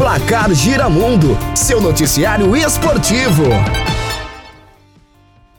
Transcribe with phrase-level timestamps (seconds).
[0.00, 3.42] Placar Giramundo, seu noticiário esportivo.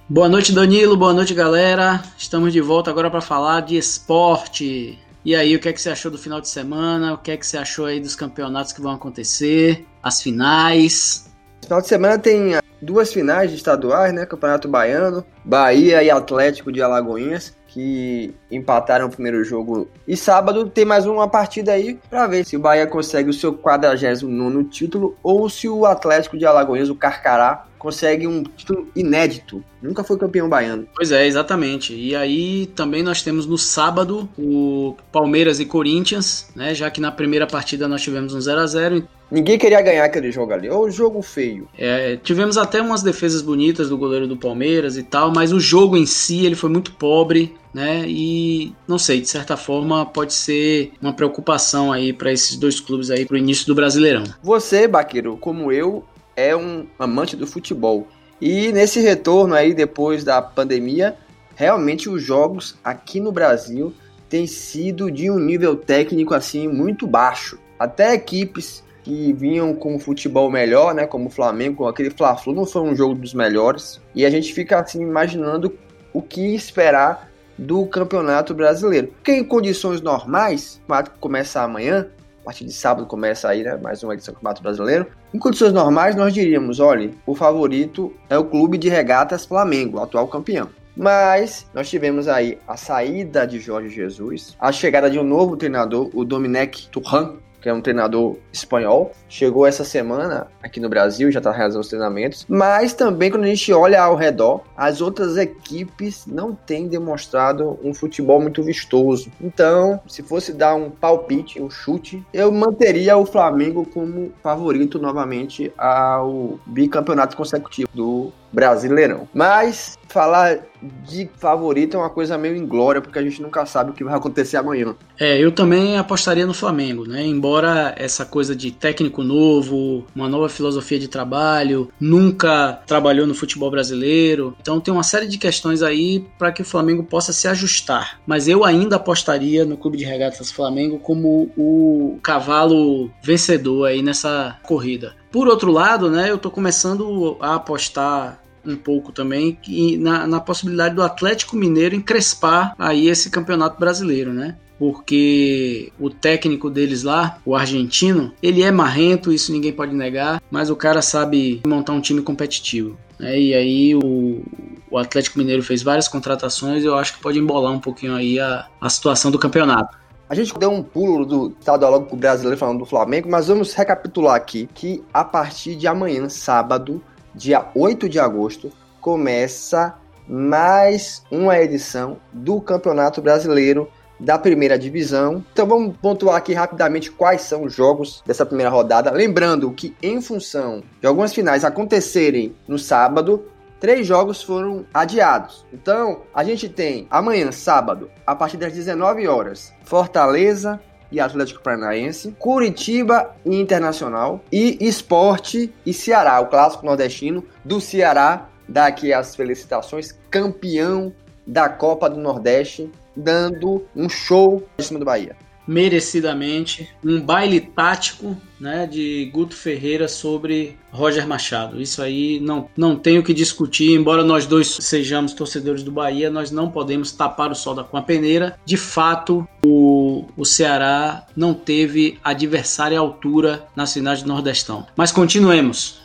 [0.09, 0.97] Boa noite, Danilo.
[0.97, 2.01] Boa noite, galera.
[2.17, 4.97] Estamos de volta agora para falar de esporte.
[5.23, 7.13] E aí, o que é que você achou do final de semana?
[7.13, 9.85] O que é que você achou aí dos campeonatos que vão acontecer?
[10.01, 11.29] As finais?
[11.61, 14.25] Final de semana tem duas finais de estaduais, né?
[14.25, 19.87] Campeonato Baiano, Bahia e Atlético de Alagoinhas que empataram o primeiro jogo.
[20.05, 23.53] E sábado tem mais uma partida aí para ver se o Bahia consegue o seu
[23.53, 29.63] 49 título ou se o Atlético de Alagoas, o Carcará, consegue um título inédito.
[29.81, 30.87] Nunca foi campeão baiano.
[30.95, 31.95] Pois é, exatamente.
[31.95, 36.75] E aí também nós temos no sábado o Palmeiras e Corinthians, né?
[36.75, 40.29] Já que na primeira partida nós tivemos um 0 a 0 Ninguém queria ganhar aquele
[40.29, 41.65] jogo ali, ou jogo feio.
[41.77, 45.95] É, tivemos até umas defesas bonitas do goleiro do Palmeiras e tal, mas o jogo
[45.95, 48.03] em si ele foi muito pobre, né?
[48.05, 53.09] E não sei, de certa forma pode ser uma preocupação aí para esses dois clubes
[53.09, 54.25] aí pro início do Brasileirão.
[54.43, 56.03] Você, Baqueiro, como eu,
[56.35, 58.07] é um amante do futebol.
[58.39, 61.15] E nesse retorno aí depois da pandemia,
[61.55, 63.93] realmente os jogos aqui no Brasil
[64.27, 67.59] têm sido de um nível técnico assim muito baixo.
[67.77, 72.65] Até equipes que vinham com futebol melhor, né, como o Flamengo, com aquele Fla-Flu, não
[72.65, 73.99] foi um jogo dos melhores.
[74.13, 75.75] E a gente fica assim imaginando
[76.13, 79.07] o que esperar do Campeonato Brasileiro.
[79.07, 82.07] Porque em condições normais, o começa amanhã,
[82.41, 85.07] a partir de sábado começa aí, né, mais uma edição do Campeonato Brasileiro.
[85.33, 90.27] Em condições normais, nós diríamos, olha, o favorito é o Clube de Regatas Flamengo, atual
[90.27, 90.69] campeão.
[90.97, 96.09] Mas nós tivemos aí a saída de Jorge Jesus, a chegada de um novo treinador,
[96.13, 101.39] o Domenech Turhan, que é um treinador espanhol, chegou essa semana aqui no Brasil, já
[101.39, 102.45] está realizando os treinamentos.
[102.49, 107.93] Mas também quando a gente olha ao redor, as outras equipes não têm demonstrado um
[107.93, 109.31] futebol muito vistoso.
[109.39, 115.71] Então, se fosse dar um palpite, um chute, eu manteria o Flamengo como favorito novamente
[115.77, 119.27] ao bicampeonato consecutivo do Brasileirão.
[119.33, 120.59] Mas falar
[121.07, 124.15] de favorito é uma coisa meio inglória, porque a gente nunca sabe o que vai
[124.15, 124.95] acontecer amanhã.
[125.19, 127.23] É, eu também apostaria no Flamengo, né?
[127.23, 133.69] Embora essa coisa de técnico novo, uma nova filosofia de trabalho, nunca trabalhou no futebol
[133.69, 134.55] brasileiro.
[134.59, 138.19] Então tem uma série de questões aí para que o Flamengo possa se ajustar.
[138.25, 144.57] Mas eu ainda apostaria no Clube de Regatas Flamengo como o cavalo vencedor aí nessa
[144.63, 145.15] corrida.
[145.31, 150.39] Por outro lado, né, eu tô começando a apostar um pouco também que na, na
[150.39, 154.55] possibilidade do Atlético Mineiro encrespar aí esse campeonato brasileiro, né?
[154.81, 160.71] porque o técnico deles lá, o argentino, ele é marrento, isso ninguém pode negar, mas
[160.71, 162.97] o cara sabe montar um time competitivo.
[163.19, 163.39] Né?
[163.39, 164.41] E aí o,
[164.89, 168.65] o Atlético Mineiro fez várias contratações, eu acho que pode embolar um pouquinho aí a,
[168.81, 169.95] a situação do campeonato.
[170.27, 174.33] A gente deu um pulo do estadual pro brasileiro falando do Flamengo, mas vamos recapitular
[174.33, 179.95] aqui que a partir de amanhã, sábado, dia 8 de agosto, começa
[180.27, 185.43] mais uma edição do Campeonato Brasileiro da primeira divisão.
[185.51, 189.11] Então vamos pontuar aqui rapidamente quais são os jogos dessa primeira rodada.
[189.11, 193.45] Lembrando que, em função de algumas finais acontecerem no sábado,
[193.79, 195.65] três jogos foram adiados.
[195.73, 200.79] Então, a gente tem amanhã, sábado, a partir das 19 horas, Fortaleza
[201.11, 208.49] e Atlético Paranaense, Curitiba e Internacional e Esporte e Ceará, o clássico nordestino do Ceará.
[208.67, 211.13] Dá aqui as felicitações, campeão
[211.45, 215.35] da Copa do Nordeste, dando um show em cima do Bahia
[215.67, 221.81] merecidamente um baile tático né, de Guto Ferreira sobre Roger Machado.
[221.81, 226.29] Isso aí não, não tem o que discutir, embora nós dois sejamos torcedores do Bahia,
[226.29, 228.59] nós não podemos tapar o sol da, com a peneira.
[228.63, 234.85] De fato, o, o Ceará não teve adversário à altura na cidade do Nordestão.
[234.95, 235.99] Mas continuemos.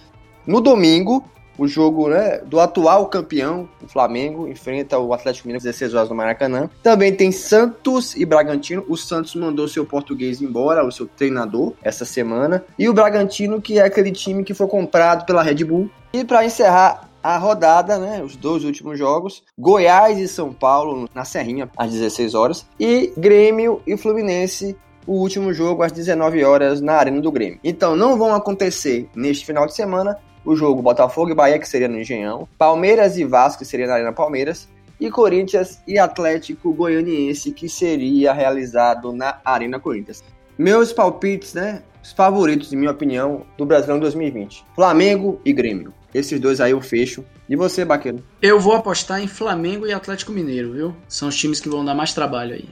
[0.47, 1.29] No domingo,
[1.59, 6.09] o jogo né, do atual campeão, o Flamengo, enfrenta o Atlético Mineiro às 16 horas
[6.09, 6.69] no Maracanã.
[6.83, 8.85] Também tem Santos e Bragantino.
[8.89, 12.65] O Santos mandou seu português embora, o seu treinador, essa semana.
[12.79, 15.91] E o Bragantino, que é aquele time que foi comprado pela Red Bull.
[16.13, 21.25] E para encerrar a rodada, né, os dois últimos jogos, Goiás e São Paulo na
[21.25, 24.77] Serrinha às 16 horas e Grêmio e Fluminense
[25.07, 27.61] o último jogo às 19 horas na Arena do Grêmio.
[27.63, 31.89] Então não vão acontecer neste final de semana o jogo Botafogo e Bahia, que seria
[31.89, 37.51] no Engenhão, Palmeiras e Vasco, que seria na Arena Palmeiras, e Corinthians e Atlético Goianiense,
[37.51, 40.23] que seria realizado na Arena Corinthians.
[40.57, 41.83] Meus palpites, né?
[42.03, 44.65] Os favoritos, em minha opinião, do Brasileirão 2020.
[44.75, 45.93] Flamengo e Grêmio.
[46.15, 47.25] Esses dois aí eu fecho.
[47.49, 48.25] E você, Baqueiro?
[48.41, 50.97] Eu vou apostar em Flamengo e Atlético Mineiro, viu?
[51.09, 52.69] São os times que vão dar mais trabalho aí.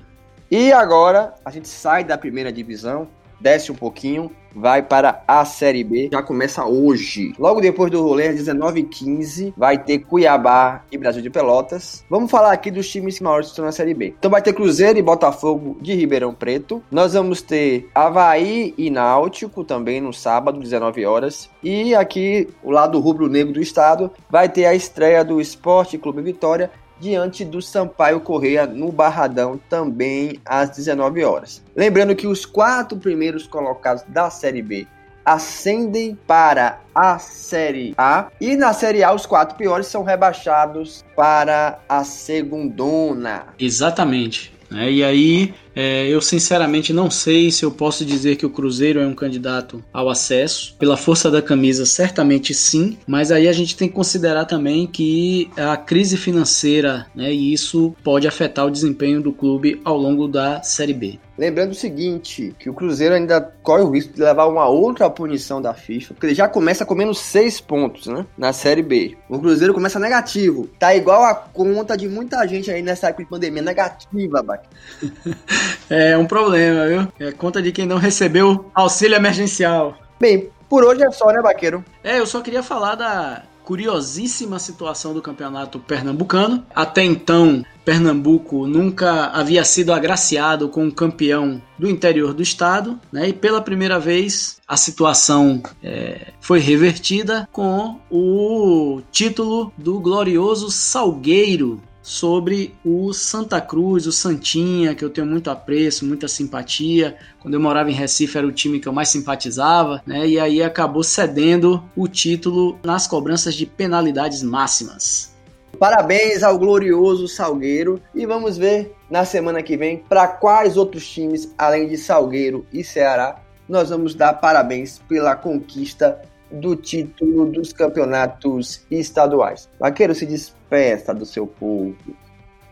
[0.50, 3.08] E agora, a gente sai da primeira divisão
[3.44, 7.34] desce um pouquinho, vai para a Série B, já começa hoje.
[7.38, 12.04] Logo depois do rolê, às 19h15, vai ter Cuiabá e Brasil de Pelotas.
[12.08, 14.14] Vamos falar aqui dos times que maiores estão na Série B.
[14.18, 16.82] Então vai ter Cruzeiro e Botafogo de Ribeirão Preto.
[16.90, 21.50] Nós vamos ter Havaí e Náutico também no sábado, 19 horas.
[21.62, 26.70] E aqui, o lado rubro-negro do estado, vai ter a estreia do Esporte Clube Vitória
[27.00, 31.62] diante do Sampaio Correia no Barradão também às 19 horas.
[31.74, 34.86] Lembrando que os quatro primeiros colocados da Série B
[35.24, 41.78] ascendem para a Série A e na Série A os quatro piores são rebaixados para
[41.88, 43.46] a segundona.
[43.58, 44.52] Exatamente.
[44.72, 49.00] É, e aí é, eu sinceramente não sei se eu posso dizer que o Cruzeiro
[49.00, 50.74] é um candidato ao acesso.
[50.78, 55.50] Pela força da camisa, certamente sim, mas aí a gente tem que considerar também que
[55.56, 60.62] a crise financeira, né, e isso pode afetar o desempenho do clube ao longo da
[60.62, 61.18] Série B.
[61.36, 65.60] Lembrando o seguinte, que o Cruzeiro ainda corre o risco de levar uma outra punição
[65.60, 68.24] da FIFA, porque ele já começa comendo seis pontos, né?
[68.38, 69.16] Na Série B.
[69.28, 70.68] O Cruzeiro começa negativo.
[70.78, 74.68] Tá igual a conta de muita gente aí nessa época de pandemia, negativa, Bate.
[75.88, 77.28] É um problema, viu?
[77.28, 79.96] É conta de quem não recebeu auxílio emergencial.
[80.18, 81.84] Bem, por hoje é só, né, Baqueiro?
[82.02, 86.64] É, eu só queria falar da curiosíssima situação do campeonato pernambucano.
[86.74, 93.28] Até então, Pernambuco nunca havia sido agraciado com um campeão do interior do estado, né?
[93.28, 101.80] E pela primeira vez a situação é, foi revertida com o título do glorioso Salgueiro
[102.04, 107.16] sobre o Santa Cruz, o Santinha, que eu tenho muito apreço, muita simpatia.
[107.40, 110.28] Quando eu morava em Recife era o time que eu mais simpatizava, né?
[110.28, 115.34] E aí acabou cedendo o título nas cobranças de penalidades máximas.
[115.78, 121.54] Parabéns ao glorioso Salgueiro e vamos ver na semana que vem para quais outros times,
[121.56, 126.20] além de Salgueiro e Ceará, nós vamos dar parabéns pela conquista
[126.54, 129.68] do título dos campeonatos estaduais.
[129.78, 131.96] Vaqueiro, se despeça do seu povo.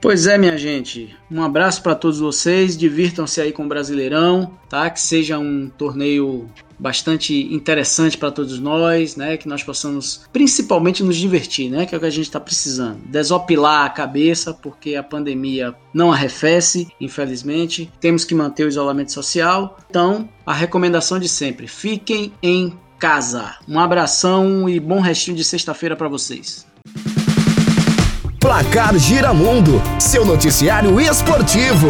[0.03, 1.17] Pois é, minha gente.
[1.31, 2.77] Um abraço para todos vocês.
[2.77, 4.91] Divirtam-se aí com o Brasileirão, tá?
[4.91, 9.37] Que seja um torneio bastante interessante para todos nós, né?
[9.37, 11.87] Que nós possamos principalmente nos divertir, né?
[11.87, 12.99] Que é o que a gente está precisando.
[13.07, 17.89] Desopilar a cabeça, porque a pandemia não arrefece, infelizmente.
[18.01, 19.79] Temos que manter o isolamento social.
[19.89, 23.57] Então, a recomendação de sempre: fiquem em casa.
[23.69, 26.65] Um abração e bom restinho de sexta-feira para vocês.
[28.39, 31.89] Placar Giramundo, seu noticiário esportivo.